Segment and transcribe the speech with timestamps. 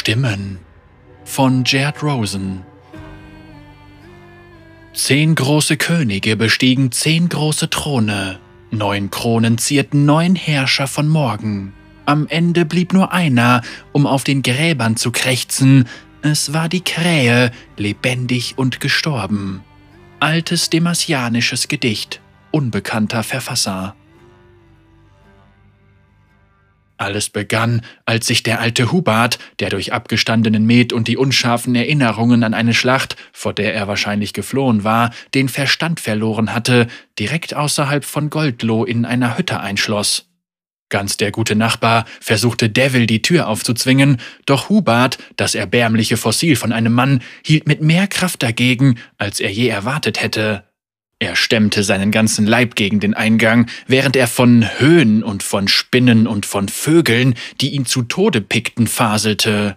[0.00, 0.60] Stimmen
[1.26, 2.62] von Gerd Rosen.
[4.94, 8.38] Zehn große Könige bestiegen zehn große Throne.
[8.70, 11.74] Neun Kronen zierten neun Herrscher von morgen.
[12.06, 13.60] Am Ende blieb nur einer,
[13.92, 15.86] um auf den Gräbern zu krächzen.
[16.22, 19.62] Es war die Krähe, lebendig und gestorben.
[20.18, 22.22] Altes demasianisches Gedicht,
[22.52, 23.94] unbekannter Verfasser.
[27.00, 32.44] Alles begann, als sich der alte Hubert, der durch abgestandenen Met und die unscharfen Erinnerungen
[32.44, 38.04] an eine Schlacht, vor der er wahrscheinlich geflohen war, den Verstand verloren hatte, direkt außerhalb
[38.04, 40.26] von Goldloh in einer Hütte einschloss.
[40.90, 46.70] Ganz der gute Nachbar versuchte Devil die Tür aufzuzwingen, doch Hubert, das erbärmliche Fossil von
[46.70, 50.69] einem Mann, hielt mit mehr Kraft dagegen, als er je erwartet hätte.
[51.22, 56.26] Er stemmte seinen ganzen Leib gegen den Eingang, während er von Höhen und von Spinnen
[56.26, 59.76] und von Vögeln, die ihn zu Tode pickten, faselte.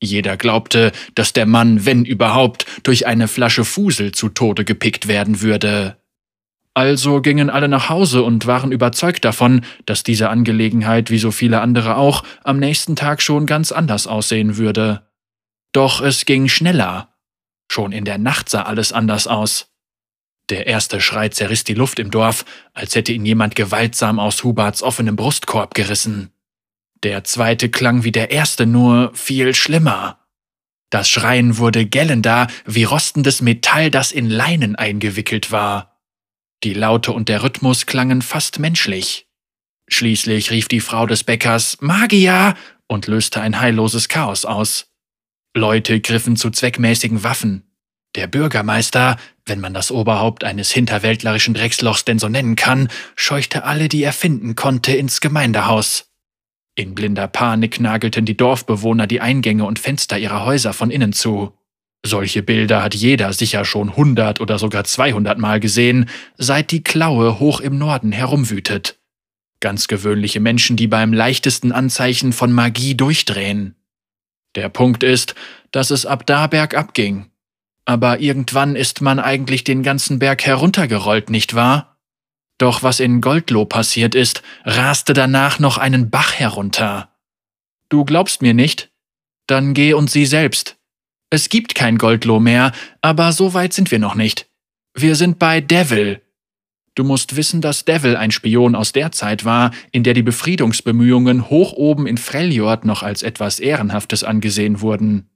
[0.00, 5.40] Jeder glaubte, dass der Mann, wenn überhaupt, durch eine Flasche Fusel zu Tode gepickt werden
[5.40, 5.96] würde.
[6.74, 11.60] Also gingen alle nach Hause und waren überzeugt davon, dass diese Angelegenheit, wie so viele
[11.60, 15.08] andere auch, am nächsten Tag schon ganz anders aussehen würde.
[15.72, 17.14] Doch es ging schneller.
[17.68, 19.73] Schon in der Nacht sah alles anders aus.
[20.50, 24.82] Der erste Schrei zerriss die Luft im Dorf, als hätte ihn jemand gewaltsam aus Huberts
[24.82, 26.30] offenem Brustkorb gerissen.
[27.02, 30.20] Der zweite klang wie der erste, nur viel schlimmer.
[30.90, 36.00] Das Schreien wurde gellender wie rostendes Metall, das in Leinen eingewickelt war.
[36.62, 39.26] Die Laute und der Rhythmus klangen fast menschlich.
[39.88, 42.54] Schließlich rief die Frau des Bäckers Magier
[42.86, 44.86] und löste ein heilloses Chaos aus.
[45.54, 47.70] Leute griffen zu zweckmäßigen Waffen.
[48.14, 53.88] Der Bürgermeister, wenn man das Oberhaupt eines hinterwäldlerischen Dreckslochs denn so nennen kann, scheuchte alle,
[53.88, 56.10] die er finden konnte, ins Gemeindehaus.
[56.76, 61.52] In blinder Panik nagelten die Dorfbewohner die Eingänge und Fenster ihrer Häuser von innen zu.
[62.04, 67.38] Solche Bilder hat jeder sicher schon hundert oder sogar zweihundert Mal gesehen, seit die Klaue
[67.38, 68.98] hoch im Norden herumwütet.
[69.60, 73.76] Ganz gewöhnliche Menschen, die beim leichtesten Anzeichen von Magie durchdrehen.
[74.54, 75.34] Der Punkt ist,
[75.70, 77.30] dass es ab da bergab ging.
[77.84, 81.98] Aber irgendwann ist man eigentlich den ganzen Berg heruntergerollt, nicht wahr?
[82.58, 87.14] Doch was in Goldloh passiert ist, raste danach noch einen Bach herunter.
[87.88, 88.90] Du glaubst mir nicht?
[89.46, 90.76] Dann geh und sieh selbst.
[91.30, 92.72] Es gibt kein Goldloh mehr,
[93.02, 94.48] aber so weit sind wir noch nicht.
[94.94, 96.22] Wir sind bei Devil.
[96.94, 101.50] Du musst wissen, dass Devil ein Spion aus der Zeit war, in der die Befriedungsbemühungen
[101.50, 105.28] hoch oben in Freljord noch als etwas Ehrenhaftes angesehen wurden.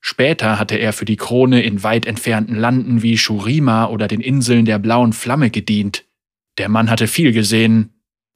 [0.00, 4.64] Später hatte er für die Krone in weit entfernten Landen wie Shurima oder den Inseln
[4.64, 6.04] der blauen Flamme gedient.
[6.58, 7.90] Der Mann hatte viel gesehen.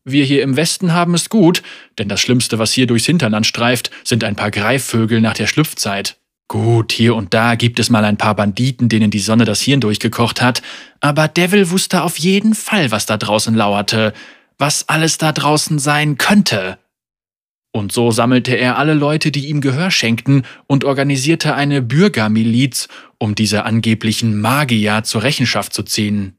[0.05, 1.63] Wir hier im Westen haben es gut,
[1.99, 6.19] denn das Schlimmste, was hier durchs Hinterland streift, sind ein paar Greifvögel nach der Schlüpfzeit.
[6.49, 9.81] Gut, hier und da gibt es mal ein paar Banditen, denen die Sonne das Hirn
[9.81, 10.61] durchgekocht hat,
[11.01, 14.13] aber Devil wusste auf jeden Fall, was da draußen lauerte,
[14.59, 16.79] was alles da draußen sein könnte.
[17.75, 22.89] Und so sammelte er alle Leute, die ihm Gehör schenkten, und organisierte eine Bürgermiliz,
[23.19, 26.37] um diese angeblichen Magier zur Rechenschaft zu ziehen.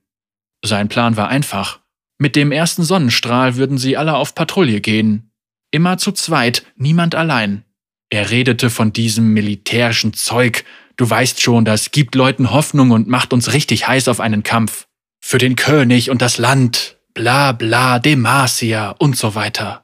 [0.64, 1.80] Sein Plan war einfach.
[2.20, 5.32] Mit dem ersten Sonnenstrahl würden sie alle auf Patrouille gehen.
[5.72, 7.66] Immer zu zweit, niemand allein.
[8.12, 10.64] Er redete von diesem militärischen Zeug.
[10.98, 14.86] Du weißt schon, das gibt Leuten Hoffnung und macht uns richtig heiß auf einen Kampf.
[15.20, 19.83] Für den König und das Land, bla bla, Demacia und so weiter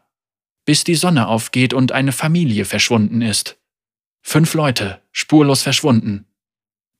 [0.69, 3.57] bis die Sonne aufgeht und eine Familie verschwunden ist.
[4.21, 6.27] Fünf Leute, spurlos verschwunden.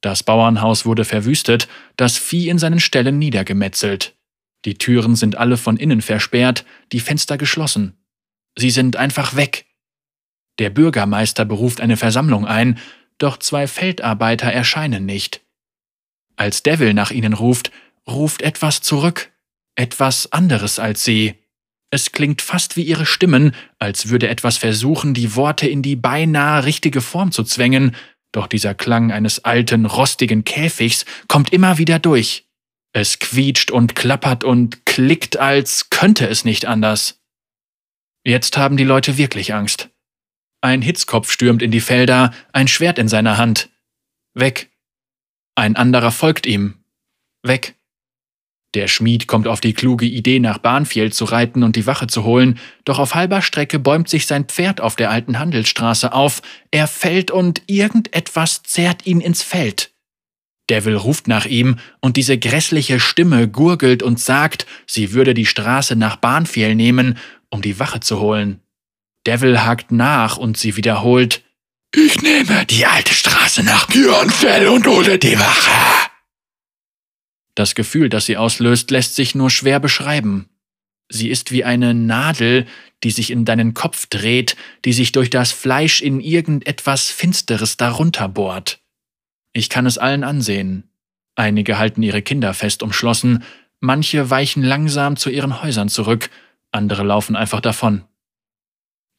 [0.02, 4.16] Das Bauernhaus wurde verwüstet, das Vieh in seinen Ställen niedergemetzelt.
[4.66, 7.96] Die Türen sind alle von innen versperrt, die Fenster geschlossen.
[8.58, 9.68] Sie sind einfach weg.
[10.58, 12.80] Der Bürgermeister beruft eine Versammlung ein,
[13.20, 15.42] doch zwei Feldarbeiter erscheinen nicht.
[16.38, 17.70] Als Devil nach ihnen ruft,
[18.08, 19.32] ruft etwas zurück,
[19.76, 21.39] etwas anderes als sie.
[21.92, 26.66] Es klingt fast wie ihre Stimmen, als würde etwas versuchen, die Worte in die beinahe
[26.66, 27.96] richtige Form zu zwängen,
[28.32, 32.46] doch dieser Klang eines alten, rostigen Käfigs kommt immer wieder durch.
[32.94, 37.20] Es quietscht und klappert und klickt, als könnte es nicht anders.
[38.24, 39.90] Jetzt haben die Leute wirklich Angst.
[40.62, 43.70] Ein Hitzkopf stürmt in die Felder, ein Schwert in seiner Hand.
[44.34, 44.70] Weg.
[45.56, 46.84] Ein anderer folgt ihm.
[47.44, 47.79] Weg.
[48.76, 52.24] Der Schmied kommt auf die kluge Idee, nach Bahnfjell zu reiten und die Wache zu
[52.24, 56.88] holen, doch auf halber Strecke bäumt sich sein Pferd auf der alten Handelsstraße auf, er
[56.88, 59.92] fällt und irgendetwas zerrt ihn ins Feld.
[60.70, 65.96] Devil ruft nach ihm, und diese grässliche Stimme gurgelt und sagt, sie würde die Straße
[65.96, 67.18] nach Bahnfjell nehmen,
[67.50, 68.62] um die Wache zu holen.
[69.26, 71.44] Devil hakt nach und sie wiederholt,
[71.96, 76.09] Ich nehme die alte Straße nach Björnfell und hole die Wache.
[77.60, 80.48] Das Gefühl, das sie auslöst, lässt sich nur schwer beschreiben.
[81.10, 82.66] Sie ist wie eine Nadel,
[83.04, 88.30] die sich in deinen Kopf dreht, die sich durch das Fleisch in irgendetwas Finsteres darunter
[88.30, 88.80] bohrt.
[89.52, 90.90] Ich kann es allen ansehen.
[91.36, 93.44] Einige halten ihre Kinder fest umschlossen,
[93.82, 96.30] manche weichen langsam zu ihren Häusern zurück,
[96.72, 98.06] andere laufen einfach davon.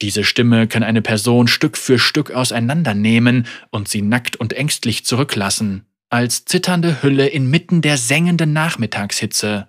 [0.00, 5.84] Diese Stimme kann eine Person Stück für Stück auseinandernehmen und sie nackt und ängstlich zurücklassen,
[6.10, 9.68] als zitternde Hülle inmitten der sengenden Nachmittagshitze.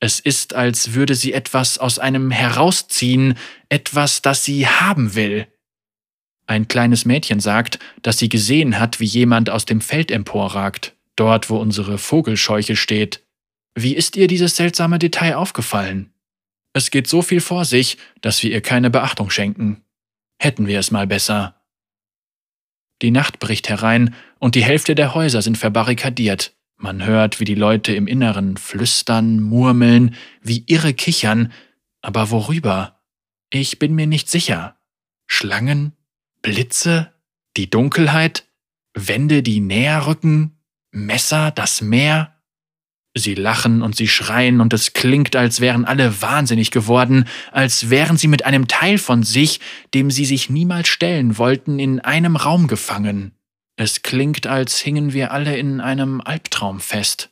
[0.00, 3.38] Es ist, als würde sie etwas aus einem herausziehen,
[3.68, 5.46] etwas, das sie haben will.
[6.46, 11.48] Ein kleines Mädchen sagt, dass sie gesehen hat, wie jemand aus dem Feld emporragt, dort
[11.48, 13.24] wo unsere Vogelscheuche steht.
[13.76, 16.12] Wie ist ihr dieses seltsame Detail aufgefallen?
[16.72, 19.84] Es geht so viel vor sich, dass wir ihr keine Beachtung schenken.
[20.40, 21.62] Hätten wir es mal besser.
[23.02, 26.56] Die Nacht bricht herein und die Hälfte der Häuser sind verbarrikadiert.
[26.76, 31.52] Man hört, wie die Leute im Inneren flüstern, murmeln, wie irre kichern,
[32.00, 32.98] aber worüber?
[33.50, 34.74] Ich bin mir nicht sicher.
[35.28, 35.92] Schlangen?
[36.42, 37.12] Blitze?
[37.56, 38.48] Die Dunkelheit?
[38.94, 40.58] Wände, die näher rücken?
[40.90, 41.52] Messer?
[41.52, 42.34] Das Meer?
[43.14, 48.16] Sie lachen und sie schreien und es klingt, als wären alle wahnsinnig geworden, als wären
[48.16, 49.60] sie mit einem Teil von sich,
[49.94, 53.36] dem sie sich niemals stellen wollten, in einem Raum gefangen.
[53.82, 57.30] Es klingt, als hingen wir alle in einem Albtraum fest.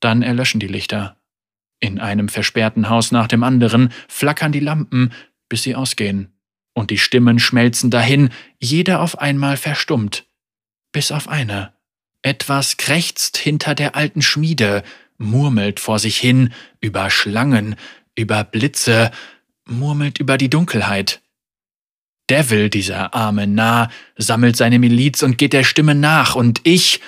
[0.00, 1.16] Dann erlöschen die Lichter.
[1.80, 5.14] In einem versperrten Haus nach dem anderen flackern die Lampen,
[5.48, 6.34] bis sie ausgehen.
[6.74, 8.28] Und die Stimmen schmelzen dahin,
[8.60, 10.26] jeder auf einmal verstummt.
[10.92, 11.72] Bis auf eine.
[12.20, 14.82] Etwas krächzt hinter der alten Schmiede,
[15.16, 16.52] murmelt vor sich hin
[16.82, 17.76] über Schlangen,
[18.14, 19.10] über Blitze,
[19.64, 21.22] murmelt über die Dunkelheit.
[22.30, 27.00] Devil, dieser arme Narr, sammelt seine Miliz und geht der Stimme nach, und ich,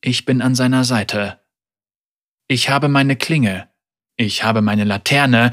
[0.00, 1.40] ich bin an seiner Seite.
[2.48, 3.68] Ich habe meine Klinge,
[4.16, 5.52] ich habe meine Laterne,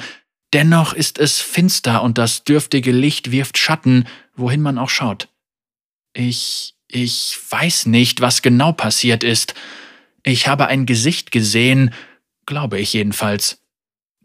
[0.54, 5.30] dennoch ist es finster und das dürftige Licht wirft Schatten, wohin man auch schaut.
[6.14, 9.54] Ich, ich weiß nicht, was genau passiert ist.
[10.24, 11.94] Ich habe ein Gesicht gesehen,
[12.46, 13.62] glaube ich jedenfalls.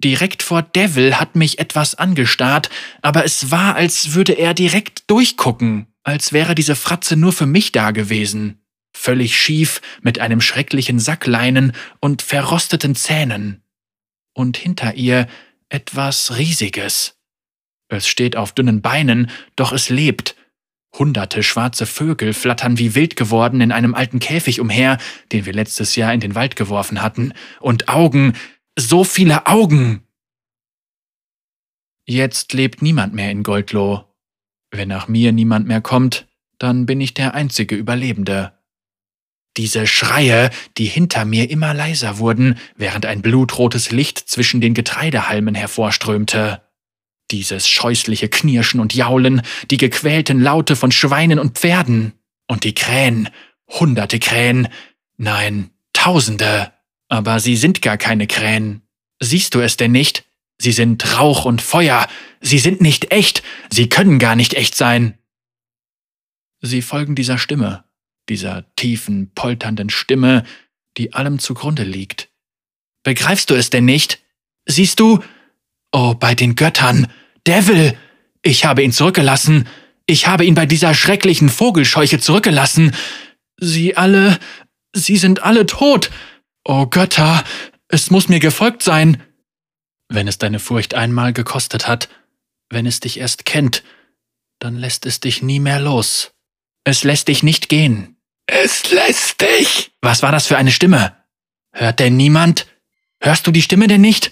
[0.04, 2.70] Direkt vor Devil hat mich etwas angestarrt,
[3.02, 7.72] aber es war, als würde er direkt durchgucken, als wäre diese Fratze nur für mich
[7.72, 8.58] da gewesen.
[8.94, 13.62] Völlig schief, mit einem schrecklichen Sackleinen und verrosteten Zähnen.
[14.34, 15.28] Und hinter ihr
[15.68, 17.16] etwas Riesiges.
[17.88, 20.34] Es steht auf dünnen Beinen, doch es lebt,
[20.98, 24.98] Hunderte schwarze Vögel flattern wie wild geworden in einem alten Käfig umher,
[25.32, 28.34] den wir letztes Jahr in den Wald geworfen hatten, und Augen,
[28.76, 30.06] so viele Augen.
[32.04, 34.04] Jetzt lebt niemand mehr in Goldloh.
[34.70, 36.26] Wenn nach mir niemand mehr kommt,
[36.58, 38.58] dann bin ich der einzige Überlebende.
[39.56, 45.54] Diese Schreie, die hinter mir immer leiser wurden, während ein blutrotes Licht zwischen den Getreidehalmen
[45.54, 46.62] hervorströmte.
[47.30, 52.14] Dieses scheußliche Knirschen und Jaulen, die gequälten Laute von Schweinen und Pferden.
[52.48, 53.28] Und die Krähen,
[53.68, 54.68] hunderte Krähen,
[55.18, 56.72] nein, tausende.
[57.12, 58.80] Aber sie sind gar keine Krähen.
[59.20, 60.24] Siehst du es denn nicht?
[60.58, 62.08] Sie sind Rauch und Feuer.
[62.40, 63.42] Sie sind nicht echt.
[63.70, 65.18] Sie können gar nicht echt sein.
[66.62, 67.84] Sie folgen dieser Stimme,
[68.30, 70.44] dieser tiefen, polternden Stimme,
[70.96, 72.30] die allem zugrunde liegt.
[73.02, 74.22] Begreifst du es denn nicht?
[74.64, 75.22] Siehst du?
[75.92, 77.08] Oh, bei den Göttern,
[77.46, 77.94] Devil!
[78.40, 79.68] Ich habe ihn zurückgelassen.
[80.06, 82.96] Ich habe ihn bei dieser schrecklichen Vogelscheuche zurückgelassen.
[83.60, 84.38] Sie alle,
[84.94, 86.10] sie sind alle tot.
[86.64, 87.44] Oh Götter,
[87.88, 89.22] es muss mir gefolgt sein.
[90.08, 92.08] Wenn es deine Furcht einmal gekostet hat,
[92.70, 93.82] wenn es dich erst kennt,
[94.58, 96.32] dann lässt es dich nie mehr los.
[96.84, 98.16] Es lässt dich nicht gehen.
[98.46, 99.92] Es lässt dich.
[100.00, 101.16] Was war das für eine Stimme?
[101.72, 102.66] Hört denn niemand?
[103.20, 104.30] Hörst du die Stimme denn nicht?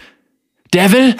[0.72, 1.16] Devil?